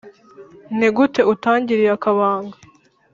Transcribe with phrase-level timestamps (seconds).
[0.77, 2.55] ni gute utangiriye akabanga